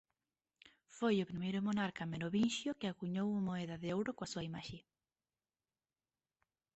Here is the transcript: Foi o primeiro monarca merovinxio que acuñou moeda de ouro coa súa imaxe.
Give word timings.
Foi 0.97 1.15
o 1.19 1.29
primeiro 1.31 1.59
monarca 1.67 2.09
merovinxio 2.13 2.77
que 2.79 2.87
acuñou 2.89 3.27
moeda 3.47 3.75
de 3.83 3.89
ouro 3.97 4.11
coa 4.17 4.31
súa 4.31 4.47
imaxe. 4.49 4.79